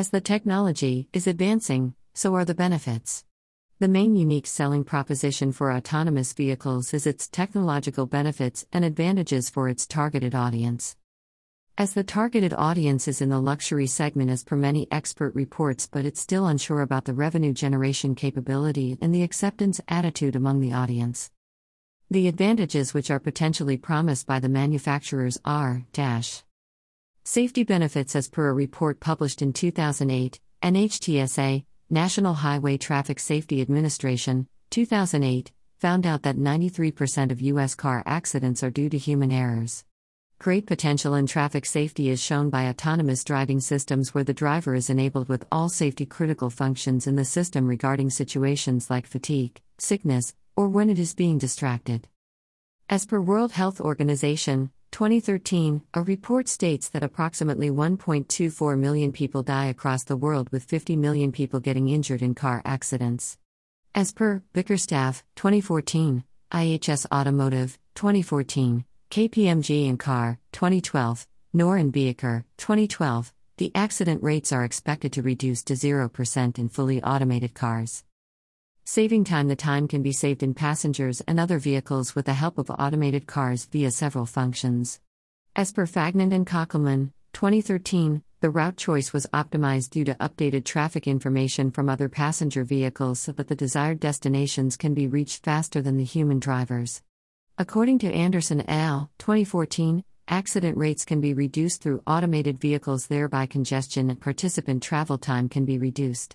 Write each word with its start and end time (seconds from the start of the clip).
As 0.00 0.08
the 0.08 0.20
technology 0.22 1.10
is 1.12 1.26
advancing, 1.26 1.92
so 2.14 2.34
are 2.34 2.46
the 2.46 2.54
benefits. 2.54 3.26
The 3.80 3.86
main 3.86 4.16
unique 4.16 4.46
selling 4.46 4.82
proposition 4.82 5.52
for 5.52 5.70
autonomous 5.70 6.32
vehicles 6.32 6.94
is 6.94 7.06
its 7.06 7.28
technological 7.28 8.06
benefits 8.06 8.64
and 8.72 8.82
advantages 8.82 9.50
for 9.50 9.68
its 9.68 9.86
targeted 9.86 10.34
audience. 10.34 10.96
As 11.76 11.92
the 11.92 12.02
targeted 12.02 12.54
audience 12.54 13.08
is 13.08 13.20
in 13.20 13.28
the 13.28 13.42
luxury 13.42 13.86
segment 13.86 14.30
as 14.30 14.42
per 14.42 14.56
many 14.56 14.90
expert 14.90 15.34
reports, 15.34 15.86
but 15.86 16.06
it's 16.06 16.22
still 16.22 16.46
unsure 16.46 16.80
about 16.80 17.04
the 17.04 17.12
revenue 17.12 17.52
generation 17.52 18.14
capability 18.14 18.96
and 19.02 19.14
the 19.14 19.22
acceptance 19.22 19.82
attitude 19.86 20.34
among 20.34 20.60
the 20.60 20.72
audience. 20.72 21.30
The 22.10 22.26
advantages 22.26 22.94
which 22.94 23.10
are 23.10 23.20
potentially 23.20 23.76
promised 23.76 24.26
by 24.26 24.40
the 24.40 24.48
manufacturers 24.48 25.38
are 25.44 25.84
dash 25.92 26.42
safety 27.30 27.62
benefits 27.62 28.16
as 28.16 28.28
per 28.28 28.48
a 28.48 28.52
report 28.52 28.98
published 28.98 29.40
in 29.40 29.52
2008, 29.52 30.40
NHTSA, 30.64 31.64
National 31.88 32.34
Highway 32.34 32.76
Traffic 32.76 33.20
Safety 33.20 33.60
Administration, 33.60 34.48
2008, 34.70 35.52
found 35.78 36.08
out 36.08 36.22
that 36.22 36.36
93% 36.36 37.30
of 37.30 37.40
U.S. 37.40 37.76
car 37.76 38.02
accidents 38.04 38.64
are 38.64 38.70
due 38.72 38.88
to 38.88 38.98
human 38.98 39.30
errors. 39.30 39.84
Great 40.40 40.66
potential 40.66 41.14
in 41.14 41.28
traffic 41.28 41.66
safety 41.66 42.10
is 42.10 42.20
shown 42.20 42.50
by 42.50 42.66
autonomous 42.66 43.22
driving 43.22 43.60
systems 43.60 44.12
where 44.12 44.24
the 44.24 44.34
driver 44.34 44.74
is 44.74 44.90
enabled 44.90 45.28
with 45.28 45.46
all 45.52 45.68
safety 45.68 46.06
critical 46.06 46.50
functions 46.50 47.06
in 47.06 47.14
the 47.14 47.24
system 47.24 47.68
regarding 47.68 48.10
situations 48.10 48.90
like 48.90 49.06
fatigue, 49.06 49.60
sickness, 49.78 50.34
or 50.56 50.66
when 50.66 50.90
it 50.90 50.98
is 50.98 51.14
being 51.14 51.38
distracted. 51.38 52.08
As 52.88 53.06
per 53.06 53.20
World 53.20 53.52
Health 53.52 53.80
Organization, 53.80 54.72
2013, 55.00 55.80
a 55.94 56.02
report 56.02 56.46
states 56.46 56.90
that 56.90 57.02
approximately 57.02 57.70
1.24 57.70 58.78
million 58.78 59.12
people 59.12 59.42
die 59.42 59.64
across 59.64 60.04
the 60.04 60.14
world, 60.14 60.50
with 60.52 60.62
50 60.62 60.94
million 60.94 61.32
people 61.32 61.58
getting 61.58 61.88
injured 61.88 62.20
in 62.20 62.34
car 62.34 62.60
accidents. 62.66 63.38
As 63.94 64.12
per 64.12 64.42
Bickerstaff, 64.52 65.24
2014, 65.36 66.22
IHS 66.52 67.06
Automotive, 67.10 67.78
2014, 67.94 68.84
KPMG 69.10 69.88
and 69.88 69.98
Car, 69.98 70.38
2012, 70.52 71.26
Knorr 71.54 71.78
and 71.78 71.94
Bieker, 71.94 72.44
2012, 72.58 73.32
the 73.56 73.72
accident 73.74 74.22
rates 74.22 74.52
are 74.52 74.64
expected 74.64 75.14
to 75.14 75.22
reduce 75.22 75.62
to 75.62 75.72
0% 75.72 76.58
in 76.58 76.68
fully 76.68 77.02
automated 77.02 77.54
cars. 77.54 78.04
Saving 78.92 79.22
time 79.22 79.46
The 79.46 79.54
time 79.54 79.86
can 79.86 80.02
be 80.02 80.10
saved 80.10 80.42
in 80.42 80.52
passengers 80.52 81.20
and 81.28 81.38
other 81.38 81.60
vehicles 81.60 82.16
with 82.16 82.26
the 82.26 82.34
help 82.34 82.58
of 82.58 82.70
automated 82.70 83.24
cars 83.24 83.66
via 83.66 83.92
several 83.92 84.26
functions. 84.26 84.98
As 85.54 85.70
per 85.70 85.86
Fagnant 85.86 86.34
and 86.34 86.44
Kockelman, 86.44 87.12
2013, 87.32 88.24
the 88.40 88.50
route 88.50 88.76
choice 88.76 89.12
was 89.12 89.28
optimized 89.32 89.90
due 89.90 90.02
to 90.06 90.16
updated 90.16 90.64
traffic 90.64 91.06
information 91.06 91.70
from 91.70 91.88
other 91.88 92.08
passenger 92.08 92.64
vehicles 92.64 93.20
so 93.20 93.30
that 93.30 93.46
the 93.46 93.54
desired 93.54 94.00
destinations 94.00 94.76
can 94.76 94.92
be 94.92 95.06
reached 95.06 95.44
faster 95.44 95.80
than 95.80 95.96
the 95.96 96.02
human 96.02 96.40
drivers. 96.40 97.00
According 97.58 98.00
to 98.00 98.12
Anderson 98.12 98.68
al., 98.68 99.12
2014, 99.18 100.02
accident 100.26 100.76
rates 100.76 101.04
can 101.04 101.20
be 101.20 101.32
reduced 101.32 101.80
through 101.80 102.02
automated 102.08 102.58
vehicles, 102.58 103.06
thereby 103.06 103.46
congestion 103.46 104.10
and 104.10 104.20
participant 104.20 104.82
travel 104.82 105.16
time 105.16 105.48
can 105.48 105.64
be 105.64 105.78
reduced. 105.78 106.34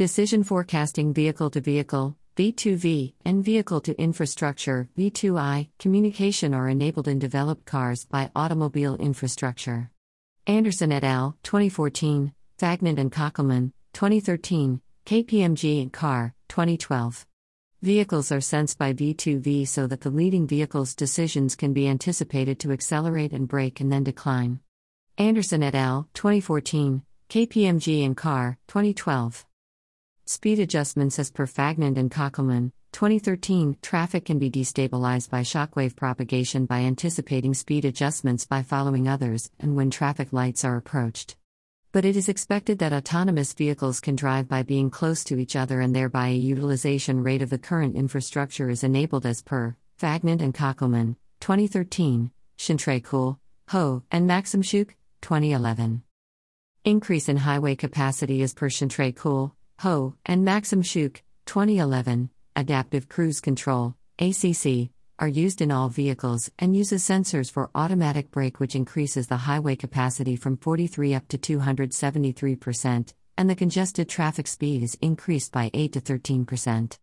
Decision 0.00 0.44
forecasting 0.44 1.12
vehicle 1.12 1.50
to 1.50 1.60
vehicle, 1.60 2.16
V2V, 2.34 3.12
and 3.26 3.44
vehicle 3.44 3.82
to 3.82 4.00
infrastructure, 4.00 4.88
V2I, 4.96 5.68
communication 5.78 6.54
are 6.54 6.70
enabled 6.70 7.06
in 7.06 7.18
developed 7.18 7.66
cars 7.66 8.06
by 8.06 8.30
automobile 8.34 8.94
infrastructure. 8.96 9.90
Anderson 10.46 10.90
et 10.90 11.04
al., 11.04 11.36
2014, 11.42 12.32
Fagnant 12.58 12.98
and 12.98 13.12
Kockelman, 13.12 13.72
2013, 13.92 14.80
KPMG 15.04 15.82
and 15.82 15.92
Car, 15.92 16.32
2012. 16.48 17.26
Vehicles 17.82 18.32
are 18.32 18.40
sensed 18.40 18.78
by 18.78 18.94
V2V 18.94 19.68
so 19.68 19.86
that 19.86 20.00
the 20.00 20.08
leading 20.08 20.46
vehicle's 20.46 20.94
decisions 20.94 21.54
can 21.54 21.74
be 21.74 21.86
anticipated 21.86 22.58
to 22.60 22.72
accelerate 22.72 23.32
and 23.32 23.46
brake 23.46 23.82
and 23.82 23.92
then 23.92 24.04
decline. 24.04 24.60
Anderson 25.18 25.62
et 25.62 25.74
al., 25.74 26.08
2014, 26.14 27.02
KPMG 27.28 28.02
and 28.02 28.16
Car, 28.16 28.56
2012. 28.66 29.44
Speed 30.30 30.60
adjustments 30.60 31.18
as 31.18 31.28
per 31.28 31.44
Fagnant 31.44 31.98
and 31.98 32.08
Kockelman, 32.08 32.70
2013 32.92 33.78
Traffic 33.82 34.26
can 34.26 34.38
be 34.38 34.48
destabilized 34.48 35.28
by 35.28 35.40
shockwave 35.40 35.96
propagation 35.96 36.66
by 36.66 36.82
anticipating 36.82 37.52
speed 37.52 37.84
adjustments 37.84 38.46
by 38.46 38.62
following 38.62 39.08
others 39.08 39.50
and 39.58 39.74
when 39.74 39.90
traffic 39.90 40.32
lights 40.32 40.64
are 40.64 40.76
approached. 40.76 41.34
But 41.90 42.04
it 42.04 42.14
is 42.14 42.28
expected 42.28 42.78
that 42.78 42.92
autonomous 42.92 43.54
vehicles 43.54 43.98
can 43.98 44.14
drive 44.14 44.46
by 44.46 44.62
being 44.62 44.88
close 44.88 45.24
to 45.24 45.36
each 45.36 45.56
other 45.56 45.80
and 45.80 45.96
thereby 45.96 46.28
a 46.28 46.34
utilization 46.34 47.24
rate 47.24 47.42
of 47.42 47.50
the 47.50 47.58
current 47.58 47.96
infrastructure 47.96 48.70
is 48.70 48.84
enabled 48.84 49.26
as 49.26 49.42
per 49.42 49.74
Fagnant 50.00 50.42
and 50.42 50.54
Kockelman, 50.54 51.16
2013, 51.40 52.30
Shintrei 52.56 53.36
Ho, 53.70 54.02
and 54.12 54.26
Maxim 54.28 54.62
Shuk, 54.62 54.94
2011. 55.22 56.04
Increase 56.84 57.28
in 57.28 57.38
highway 57.38 57.74
capacity 57.74 58.42
as 58.42 58.54
per 58.54 58.68
Shintrei 58.68 59.12
Ho, 59.80 60.14
and 60.26 60.44
Maxim 60.44 60.82
Shuk, 60.82 61.22
2011, 61.46 62.28
Adaptive 62.54 63.08
Cruise 63.08 63.40
Control, 63.40 63.94
ACC, 64.18 64.90
are 65.18 65.26
used 65.26 65.62
in 65.62 65.70
all 65.70 65.88
vehicles 65.88 66.50
and 66.58 66.76
uses 66.76 67.02
sensors 67.02 67.50
for 67.50 67.70
automatic 67.74 68.30
brake 68.30 68.60
which 68.60 68.74
increases 68.74 69.28
the 69.28 69.38
highway 69.48 69.76
capacity 69.76 70.36
from 70.36 70.58
43 70.58 71.14
up 71.14 71.26
to 71.28 71.38
273%, 71.38 73.14
and 73.38 73.48
the 73.48 73.54
congested 73.54 74.06
traffic 74.06 74.48
speed 74.48 74.82
is 74.82 74.98
increased 75.00 75.50
by 75.50 75.70
8 75.72 75.94
to 75.94 76.00
13%. 76.02 76.98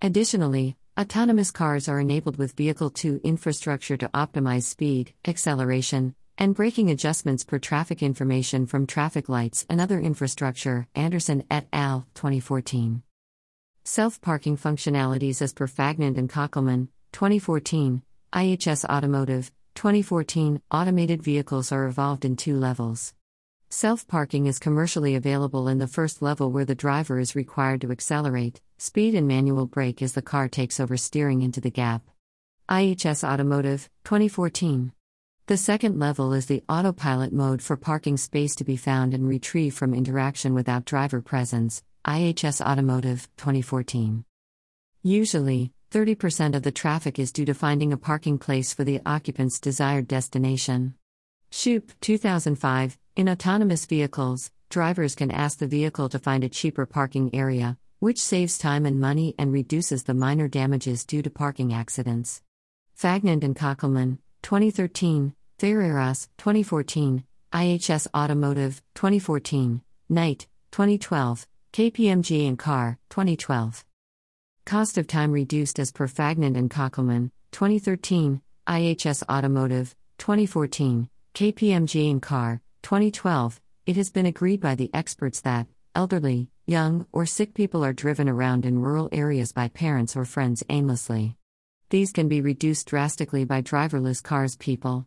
Additionally, 0.00 0.76
autonomous 0.96 1.50
cars 1.50 1.88
are 1.88 1.98
enabled 1.98 2.36
with 2.36 2.56
vehicle 2.56 2.90
2 2.90 3.22
infrastructure 3.24 3.96
to 3.96 4.08
optimize 4.10 4.62
speed, 4.62 5.14
acceleration, 5.26 6.14
and 6.40 6.54
braking 6.54 6.90
adjustments 6.90 7.44
per 7.44 7.58
traffic 7.58 8.02
information 8.02 8.64
from 8.64 8.86
traffic 8.86 9.28
lights 9.28 9.66
and 9.68 9.78
other 9.78 10.00
infrastructure, 10.00 10.88
Anderson 10.94 11.44
et 11.50 11.68
al., 11.70 12.06
2014. 12.14 13.02
Self 13.84 14.20
parking 14.22 14.56
functionalities 14.56 15.42
as 15.42 15.52
per 15.52 15.66
Fagnant 15.66 16.16
and 16.16 16.30
Kockelman, 16.30 16.88
2014, 17.12 18.02
IHS 18.32 18.86
Automotive, 18.86 19.52
2014, 19.74 20.62
automated 20.70 21.22
vehicles 21.22 21.70
are 21.72 21.86
evolved 21.86 22.24
in 22.24 22.36
two 22.36 22.56
levels. 22.56 23.12
Self 23.68 24.06
parking 24.08 24.46
is 24.46 24.58
commercially 24.58 25.14
available 25.14 25.68
in 25.68 25.78
the 25.78 25.86
first 25.86 26.22
level 26.22 26.50
where 26.50 26.64
the 26.64 26.74
driver 26.74 27.18
is 27.18 27.36
required 27.36 27.82
to 27.82 27.92
accelerate, 27.92 28.62
speed, 28.78 29.14
and 29.14 29.28
manual 29.28 29.66
brake 29.66 30.00
as 30.00 30.14
the 30.14 30.22
car 30.22 30.48
takes 30.48 30.80
over 30.80 30.96
steering 30.96 31.42
into 31.42 31.60
the 31.60 31.70
gap. 31.70 32.02
IHS 32.70 33.28
Automotive, 33.28 33.90
2014. 34.04 34.92
The 35.50 35.56
second 35.56 35.98
level 35.98 36.32
is 36.32 36.46
the 36.46 36.62
autopilot 36.68 37.32
mode 37.32 37.60
for 37.60 37.76
parking 37.76 38.16
space 38.16 38.54
to 38.54 38.62
be 38.62 38.76
found 38.76 39.12
and 39.12 39.26
retrieved 39.26 39.76
from 39.76 39.94
interaction 39.94 40.54
without 40.54 40.84
driver 40.84 41.20
presence, 41.20 41.82
IHS 42.04 42.64
Automotive, 42.64 43.28
2014. 43.36 44.24
Usually, 45.02 45.72
30% 45.90 46.54
of 46.54 46.62
the 46.62 46.70
traffic 46.70 47.18
is 47.18 47.32
due 47.32 47.44
to 47.46 47.52
finding 47.52 47.92
a 47.92 47.96
parking 47.96 48.38
place 48.38 48.72
for 48.72 48.84
the 48.84 49.00
occupant's 49.04 49.58
desired 49.58 50.06
destination. 50.06 50.94
Shoup, 51.50 51.90
2005, 52.00 52.96
in 53.16 53.28
autonomous 53.28 53.86
vehicles, 53.86 54.52
drivers 54.68 55.16
can 55.16 55.32
ask 55.32 55.58
the 55.58 55.66
vehicle 55.66 56.08
to 56.10 56.20
find 56.20 56.44
a 56.44 56.48
cheaper 56.48 56.86
parking 56.86 57.28
area, 57.34 57.76
which 57.98 58.22
saves 58.22 58.56
time 58.56 58.86
and 58.86 59.00
money 59.00 59.34
and 59.36 59.52
reduces 59.52 60.04
the 60.04 60.14
minor 60.14 60.46
damages 60.46 61.04
due 61.04 61.22
to 61.22 61.28
parking 61.28 61.74
accidents. 61.74 62.40
Fagnant 62.96 63.42
and 63.42 63.56
Kockelman, 63.56 64.18
2013, 64.42 65.34
Ferreras, 65.60 66.26
2014, 66.38 67.22
IHS 67.52 68.06
Automotive, 68.16 68.82
2014, 68.94 69.82
Knight, 70.08 70.46
2012, 70.70 71.46
KPMG 71.74 72.48
and 72.48 72.58
Car, 72.58 72.98
2012. 73.10 73.84
Cost 74.64 74.96
of 74.96 75.06
time 75.06 75.32
reduced 75.32 75.78
as 75.78 75.92
per 75.92 76.08
Fagnant 76.08 76.56
and 76.56 76.70
Kockelman, 76.70 77.30
2013, 77.52 78.40
IHS 78.66 79.22
Automotive, 79.28 79.94
2014, 80.16 81.10
KPMG 81.34 82.10
and 82.10 82.22
Car, 82.22 82.62
2012. 82.80 83.60
It 83.84 83.96
has 83.96 84.08
been 84.08 84.24
agreed 84.24 84.62
by 84.62 84.74
the 84.74 84.88
experts 84.94 85.42
that 85.42 85.66
elderly, 85.94 86.48
young, 86.66 87.04
or 87.12 87.26
sick 87.26 87.52
people 87.52 87.84
are 87.84 87.92
driven 87.92 88.30
around 88.30 88.64
in 88.64 88.78
rural 88.80 89.10
areas 89.12 89.52
by 89.52 89.68
parents 89.68 90.16
or 90.16 90.24
friends 90.24 90.64
aimlessly. 90.70 91.36
These 91.90 92.12
can 92.12 92.28
be 92.28 92.40
reduced 92.40 92.86
drastically 92.86 93.44
by 93.44 93.60
driverless 93.60 94.22
cars 94.22 94.56
people. 94.56 95.06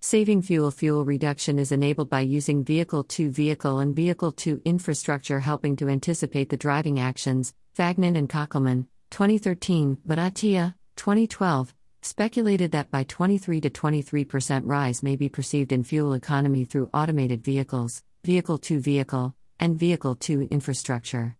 Saving 0.00 0.42
fuel 0.42 0.70
fuel 0.70 1.04
reduction 1.04 1.58
is 1.58 1.72
enabled 1.72 2.10
by 2.10 2.20
using 2.20 2.64
vehicle 2.64 3.04
to 3.04 3.30
vehicle 3.30 3.78
and 3.78 3.96
vehicle 3.96 4.32
to 4.32 4.60
infrastructure, 4.64 5.40
helping 5.40 5.74
to 5.76 5.88
anticipate 5.88 6.50
the 6.50 6.56
driving 6.56 7.00
actions. 7.00 7.54
Fagnant 7.76 8.16
and 8.16 8.28
Kockelman, 8.28 8.86
2013, 9.10 9.98
but 10.04 10.18
Atiyeh, 10.18 10.74
2012, 10.96 11.74
speculated 12.02 12.72
that 12.72 12.90
by 12.90 13.02
23 13.04 13.60
to 13.62 13.70
23% 13.70 14.62
rise 14.64 15.02
may 15.02 15.16
be 15.16 15.28
perceived 15.28 15.72
in 15.72 15.82
fuel 15.82 16.12
economy 16.14 16.64
through 16.64 16.90
automated 16.94 17.42
vehicles, 17.42 18.02
vehicle 18.24 18.58
to 18.58 18.80
vehicle, 18.80 19.34
and 19.58 19.78
vehicle 19.78 20.14
to 20.14 20.48
infrastructure. 20.50 21.36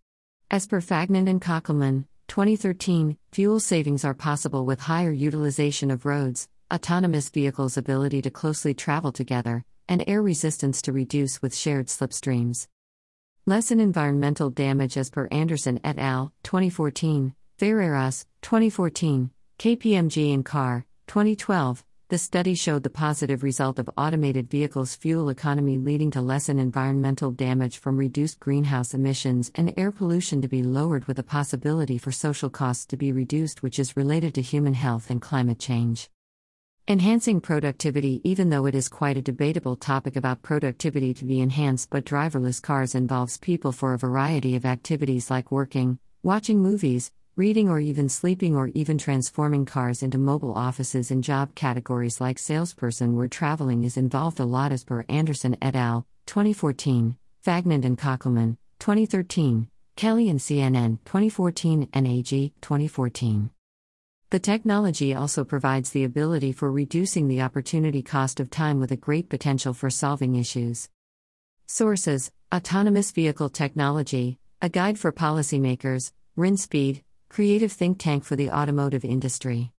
As 0.51 0.67
per 0.67 0.81
Fagnant 0.81 1.29
and 1.29 1.41
Kockelman, 1.41 2.07
2013, 2.29 3.17
fuel 3.33 3.61
savings 3.61 4.05
are 4.05 4.15
possible 4.15 4.67
with 4.67 4.81
higher 4.81 5.13
utilization 5.13 5.91
of 5.91 6.05
roads, 6.05 6.49
autonomous 6.73 7.29
vehicles' 7.29 7.77
ability 7.77 8.23
to 8.23 8.31
closely 8.31 8.75
travel 8.75 9.13
together, 9.13 9.65
and 9.89 10.03
air 10.07 10.23
resistance 10.23 10.83
to 10.83 10.93
reduce 10.93 11.41
with 11.41 11.55
shared 11.55 11.87
slipstreams. 11.87 12.67
Lessen 13.47 13.79
environmental 13.79 14.51
damage 14.51 14.97
as 14.97 15.11
per 15.11 15.29
Anderson 15.31 15.79
et 15.85 15.99
al., 15.99 16.33
2014, 16.43 17.35
Ferreras, 17.59 18.25
2014, 18.43 19.31
KPMG 19.59 20.35
and 20.35 20.45
Car, 20.45 20.85
2012. 21.07 21.85
The 22.09 22.19
study 22.19 22.55
showed 22.55 22.85
the 22.85 22.91
positive 22.91 23.43
result 23.43 23.81
of 23.81 23.91
automated 23.97 24.49
vehicles' 24.49 24.95
fuel 24.95 25.29
economy 25.29 25.77
leading 25.77 26.13
to 26.13 26.21
lessen 26.21 26.59
environmental 26.59 27.33
damage 27.33 27.79
from 27.79 27.97
reduced 27.97 28.39
greenhouse 28.39 28.95
emissions 28.95 29.51
and 29.57 29.75
air 29.77 29.91
pollution 29.91 30.41
to 30.43 30.49
be 30.49 30.63
lowered 30.63 31.07
with 31.07 31.19
a 31.19 31.25
possibility 31.25 31.99
for 31.99 32.13
social 32.13 32.51
costs 32.51 32.87
to 32.87 32.97
be 32.97 33.11
reduced, 33.11 33.63
which 33.63 33.79
is 33.79 33.97
related 33.97 34.35
to 34.35 34.43
human 34.43 34.75
health 34.75 35.11
and 35.11 35.21
climate 35.21 35.59
change. 35.59 36.09
Enhancing 36.89 37.41
productivity, 37.41 38.21
even 38.23 38.49
though 38.49 38.67
it 38.67 38.75
is 38.77 38.89
quite 38.89 39.17
a 39.17 39.23
debatable 39.23 39.75
topic 39.75 40.15
about 40.15 40.43
productivity 40.43 41.13
to 41.15 41.25
be 41.25 41.41
enhanced, 41.41 41.91
but 41.91 42.05
driverless 42.05 42.63
cars 42.63 42.95
involves 42.95 43.39
people 43.39 43.73
for 43.73 43.93
a 43.93 43.99
variety 43.99 44.55
of 44.55 44.65
activities 44.65 45.29
like 45.29 45.51
working, 45.51 45.99
watching 46.23 46.63
movies, 46.63 47.11
reading, 47.35 47.69
or 47.69 47.81
even 47.81 48.09
sleeping, 48.09 48.55
or 48.55 48.69
even 48.69 48.99
transforming 48.99 49.65
cars 49.65 50.01
into 50.01 50.17
mobile 50.17 50.55
offices 50.55 51.11
in 51.11 51.23
job 51.23 51.53
categories 51.57 52.21
like 52.21 52.39
salesperson, 52.39 53.17
where 53.17 53.27
traveling 53.27 53.83
is 53.83 53.97
involved 53.97 54.39
a 54.39 54.45
lot, 54.45 54.71
as 54.71 54.85
per 54.85 55.05
Anderson 55.09 55.57
et 55.61 55.75
al., 55.75 56.07
2014, 56.27 57.17
Fagnant 57.45 57.85
and 57.85 57.99
Kockelman, 57.99 58.59
2013, 58.79 59.67
Kelly 59.97 60.29
and 60.29 60.39
CNN, 60.39 61.01
2014, 61.05 61.89
NAG, 61.93 62.53
2014. 62.61 63.51
The 64.31 64.41
technology 64.41 65.15
also 65.15 65.45
provides 65.45 65.91
the 65.91 66.03
ability 66.03 66.51
for 66.51 66.73
reducing 66.73 67.29
the 67.29 67.43
opportunity 67.43 68.03
cost 68.03 68.41
of 68.41 68.51
time 68.51 68.81
with 68.81 68.91
a 68.91 68.97
great 68.97 69.29
potential 69.29 69.73
for 69.73 69.89
solving 69.89 70.35
issues. 70.35 70.89
Sources 71.67 72.33
Autonomous 72.53 73.13
Vehicle 73.13 73.49
Technology, 73.49 74.41
a 74.61 74.69
guide 74.69 74.99
for 74.99 75.13
policymakers, 75.13 76.11
Rinspeed, 76.37 77.03
creative 77.29 77.71
think 77.71 78.01
tank 78.01 78.25
for 78.25 78.35
the 78.35 78.51
automotive 78.51 79.05
industry. 79.05 79.71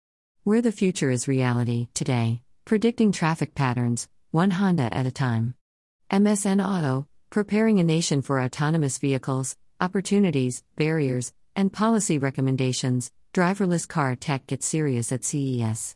Where 0.45 0.63
the 0.63 0.71
future 0.71 1.11
is 1.11 1.27
reality, 1.27 1.89
today, 1.93 2.43
predicting 2.65 3.11
traffic 3.11 3.53
patterns, 3.57 4.09
one 4.31 4.53
Honda 4.53 4.97
at 4.97 5.07
a 5.07 5.11
time. 5.11 5.55
MSN 6.09 6.65
Auto, 6.65 7.09
preparing 7.31 7.81
a 7.81 7.85
nation 7.85 8.23
for 8.23 8.41
autonomous 8.41 8.99
vehicles, 8.99 9.57
opportunities, 9.81 10.63
barriers, 10.77 11.33
and 11.57 11.73
policy 11.73 12.17
recommendations, 12.17 13.11
Driverless 13.37 13.87
car 13.87 14.17
tech 14.17 14.47
gets 14.47 14.65
serious 14.65 15.13
at 15.13 15.23
CES. 15.23 15.95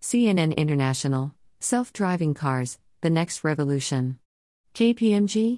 CNN 0.00 0.56
International 0.56 1.34
Self 1.60 1.92
driving 1.92 2.32
cars, 2.32 2.78
the 3.02 3.10
next 3.10 3.44
revolution. 3.44 4.18
KPMG 4.74 5.56